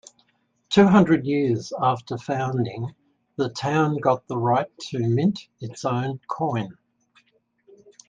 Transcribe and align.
Two 0.69 0.87
hundred 0.87 1.27
years 1.27 1.71
after 1.79 2.17
founding, 2.17 2.95
the 3.35 3.49
town 3.49 3.97
got 3.99 4.25
the 4.27 4.35
right 4.35 4.65
to 4.89 4.97
mint 4.97 5.47
its 5.59 5.85
own 5.85 6.19
coin. 6.27 6.75